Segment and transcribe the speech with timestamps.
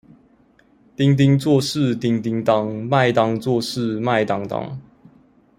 [0.95, 4.81] 丁丁做事叮叮噹，麥當做事麥當當